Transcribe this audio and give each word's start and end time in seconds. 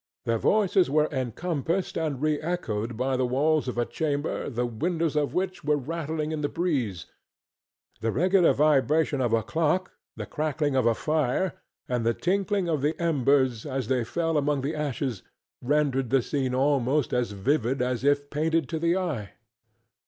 Their 0.25 0.39
voices 0.39 0.89
were 0.89 1.07
encompassed 1.11 1.95
and 1.95 2.19
re 2.23 2.41
echoed 2.41 2.97
by 2.97 3.15
the 3.15 3.25
walls 3.27 3.67
of 3.67 3.77
a 3.77 3.85
chamber 3.85 4.49
the 4.49 4.65
windows 4.65 5.15
of 5.15 5.35
which 5.35 5.63
were 5.63 5.77
rattling 5.77 6.31
in 6.31 6.41
the 6.41 6.49
breeze; 6.49 7.05
the 7.99 8.11
regular 8.11 8.51
vibration 8.51 9.21
of 9.21 9.31
a 9.31 9.43
clock, 9.43 9.91
the 10.15 10.25
crackling 10.25 10.75
of 10.75 10.87
a 10.87 10.95
fire 10.95 11.53
and 11.87 12.03
the 12.03 12.15
tinkling 12.15 12.67
of 12.67 12.81
the 12.81 12.99
embers 12.99 13.63
as 13.63 13.89
they 13.89 14.03
fell 14.03 14.37
among 14.37 14.61
the 14.61 14.73
ashes 14.73 15.21
rendered 15.61 16.09
the 16.09 16.23
scene 16.23 16.55
almost 16.55 17.13
as 17.13 17.33
vivid 17.33 17.79
as 17.79 18.03
if 18.03 18.31
painted 18.31 18.67
to 18.69 18.79
the 18.79 18.97
eye. 18.97 19.33